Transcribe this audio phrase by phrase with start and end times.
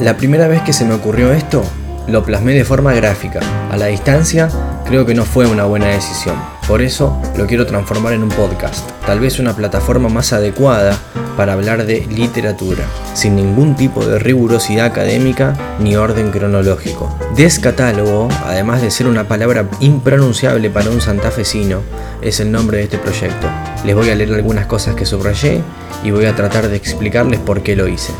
[0.00, 1.62] La primera vez que se me ocurrió esto,
[2.08, 3.40] lo plasmé de forma gráfica.
[3.70, 4.48] A la distancia,
[4.86, 6.34] creo que no fue una buena decisión.
[6.66, 10.98] Por eso lo quiero transformar en un podcast, tal vez una plataforma más adecuada
[11.36, 12.84] para hablar de literatura,
[13.14, 17.16] sin ningún tipo de rigurosidad académica ni orden cronológico.
[17.36, 21.80] Descatálogo, además de ser una palabra impronunciable para un santafesino,
[22.20, 23.46] es el nombre de este proyecto.
[23.84, 25.62] Les voy a leer algunas cosas que subrayé
[26.02, 28.12] y voy a tratar de explicarles por qué lo hice.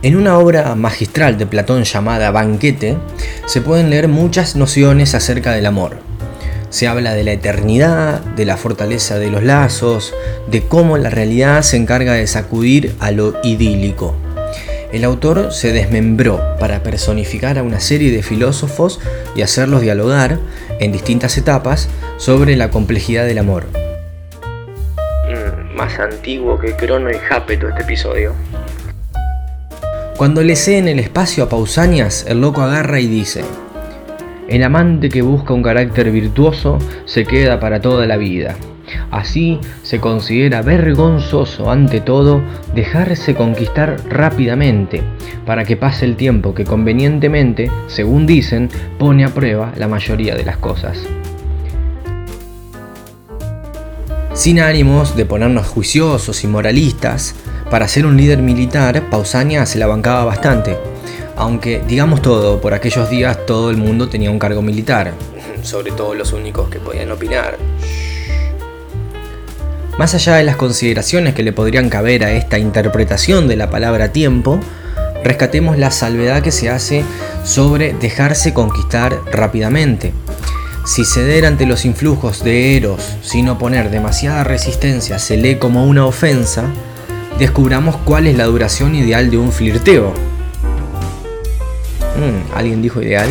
[0.00, 2.96] En una obra magistral de Platón llamada Banquete,
[3.46, 5.96] se pueden leer muchas nociones acerca del amor.
[6.70, 10.14] Se habla de la eternidad, de la fortaleza de los lazos,
[10.48, 14.14] de cómo la realidad se encarga de sacudir a lo idílico.
[14.92, 19.00] El autor se desmembró para personificar a una serie de filósofos
[19.34, 20.38] y hacerlos dialogar
[20.78, 21.88] en distintas etapas
[22.18, 23.66] sobre la complejidad del amor.
[25.26, 28.34] Mm, más antiguo que Crono y Jápeto este episodio.
[30.18, 33.44] Cuando le ceden el espacio a Pausanias, el loco agarra y dice,
[34.48, 38.56] el amante que busca un carácter virtuoso se queda para toda la vida.
[39.12, 42.42] Así se considera vergonzoso ante todo
[42.74, 45.02] dejarse conquistar rápidamente
[45.46, 50.44] para que pase el tiempo que convenientemente, según dicen, pone a prueba la mayoría de
[50.44, 50.98] las cosas.
[54.32, 57.36] Sin ánimos de ponernos juiciosos y moralistas,
[57.70, 60.76] para ser un líder militar, Pausania se la bancaba bastante.
[61.36, 65.12] Aunque, digamos todo, por aquellos días todo el mundo tenía un cargo militar,
[65.62, 67.58] sobre todo los únicos que podían opinar.
[69.98, 74.12] Más allá de las consideraciones que le podrían caber a esta interpretación de la palabra
[74.12, 74.60] tiempo,
[75.24, 77.04] rescatemos la salvedad que se hace
[77.44, 80.12] sobre dejarse conquistar rápidamente.
[80.86, 86.06] Si ceder ante los influjos de Eros sin oponer demasiada resistencia se lee como una
[86.06, 86.64] ofensa,
[87.38, 90.12] descubramos cuál es la duración ideal de un flirteo.
[92.16, 93.28] Mm, ¿Alguien dijo ideal?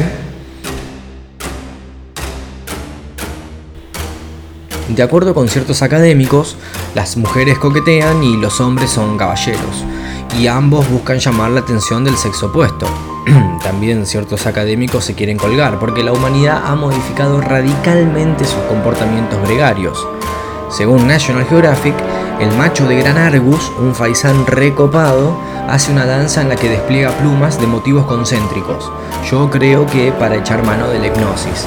[4.88, 6.56] De acuerdo con ciertos académicos,
[6.96, 9.84] las mujeres coquetean y los hombres son caballeros,
[10.40, 12.88] y ambos buscan llamar la atención del sexo opuesto.
[13.64, 20.08] También ciertos académicos se quieren colgar porque la humanidad ha modificado radicalmente sus comportamientos gregarios.
[20.70, 21.96] Según National Geographic,
[22.40, 25.36] el macho de Gran Argus, un faisán recopado,
[25.68, 28.92] hace una danza en la que despliega plumas de motivos concéntricos.
[29.30, 31.66] Yo creo que para echar mano de la hipnosis.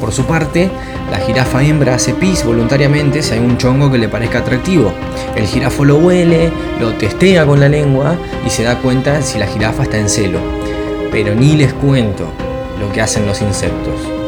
[0.00, 0.70] Por su parte,
[1.10, 4.92] la jirafa hembra hace pis voluntariamente si hay un chongo que le parezca atractivo.
[5.34, 9.46] El jirafo lo huele, lo testea con la lengua y se da cuenta si la
[9.46, 10.38] jirafa está en celo.
[11.10, 12.24] Pero ni les cuento
[12.80, 14.23] lo que hacen los insectos.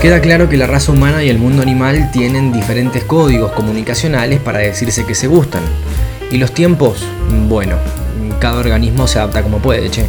[0.00, 4.60] Queda claro que la raza humana y el mundo animal tienen diferentes códigos comunicacionales para
[4.60, 5.60] decirse que se gustan.
[6.30, 7.04] Y los tiempos,
[7.48, 7.76] bueno,
[8.38, 10.06] cada organismo se adapta como puede, che.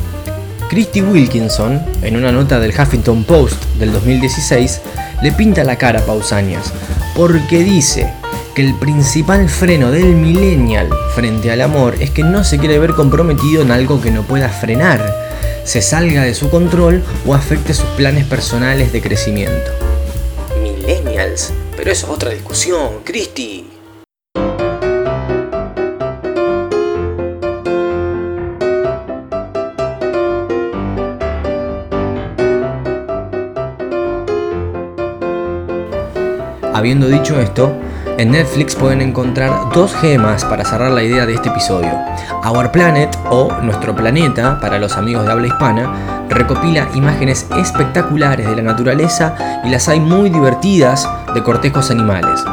[0.69, 4.79] Christy Wilkinson, en una nota del Huffington Post del 2016,
[5.23, 6.71] le pinta la cara a Pausanias,
[7.13, 8.13] porque dice
[8.55, 12.93] que el principal freno del millennial frente al amor es que no se quiere ver
[12.93, 15.01] comprometido en algo que no pueda frenar,
[15.65, 19.80] se salga de su control o afecte sus planes personales de crecimiento.
[21.77, 23.65] Pero es otra discusión, Christy.
[36.73, 37.71] Habiendo dicho esto,
[38.17, 41.91] en Netflix pueden encontrar dos gemas para cerrar la idea de este episodio.
[42.45, 48.55] Our Planet o Nuestro Planeta para los amigos de habla hispana recopila imágenes espectaculares de
[48.55, 52.43] la naturaleza y las hay muy divertidas de cortejos animales.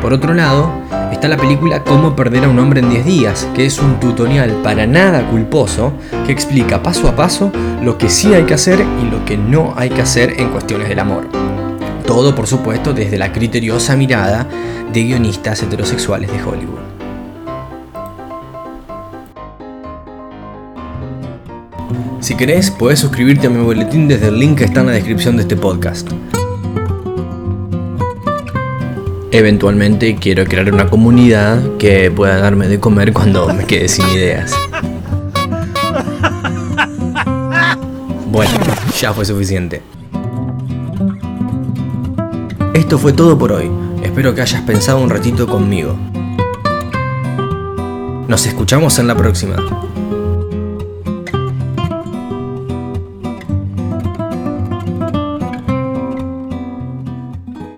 [0.00, 0.70] Por otro lado,
[1.12, 4.50] está la película Cómo perder a un hombre en 10 días, que es un tutorial
[4.62, 5.92] para nada culposo
[6.26, 7.50] que explica paso a paso
[7.82, 10.88] lo que sí hay que hacer y lo que no hay que hacer en cuestiones
[10.88, 11.28] del amor.
[12.06, 14.46] Todo, por supuesto, desde la criteriosa mirada
[14.92, 16.78] de guionistas heterosexuales de Hollywood.
[22.20, 25.36] Si querés, podés suscribirte a mi boletín desde el link que está en la descripción
[25.36, 26.10] de este podcast.
[29.32, 34.54] Eventualmente quiero crear una comunidad que pueda darme de comer cuando me quede sin ideas.
[38.30, 38.52] Bueno,
[38.98, 39.82] ya fue suficiente.
[42.86, 43.68] Esto fue todo por hoy.
[44.04, 45.96] Espero que hayas pensado un ratito conmigo.
[48.28, 49.56] Nos escuchamos en la próxima.